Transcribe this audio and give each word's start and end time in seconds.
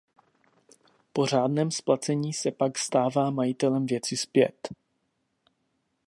Po 1.13 1.25
řádném 1.25 1.71
splacení 1.71 2.33
se 2.33 2.51
pak 2.51 2.77
stává 2.77 3.29
majitelem 3.29 3.85
věci 3.85 4.17
zpět. 4.17 4.69